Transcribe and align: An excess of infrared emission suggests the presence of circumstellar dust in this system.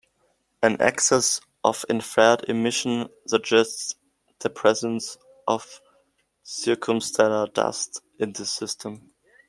An 0.63 0.77
excess 0.81 1.41
of 1.63 1.85
infrared 1.87 2.45
emission 2.49 3.07
suggests 3.27 3.93
the 4.39 4.49
presence 4.49 5.19
of 5.47 5.79
circumstellar 6.43 7.53
dust 7.53 8.01
in 8.17 8.33
this 8.33 8.51
system. 8.51 9.11